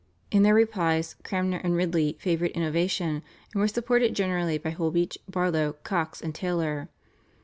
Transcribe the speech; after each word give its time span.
In 0.31 0.41
their 0.41 0.55
replies 0.55 1.15
Cranmer 1.23 1.57
and 1.59 1.75
Ridley 1.75 2.17
favoured 2.19 2.49
innovation, 2.53 3.21
and 3.53 3.61
were 3.61 3.67
supported 3.67 4.15
generally 4.15 4.57
by 4.57 4.71
Holbeach, 4.71 5.19
Barlow, 5.29 5.73
Cox, 5.83 6.21
and 6.23 6.33
Taylor. 6.33 6.89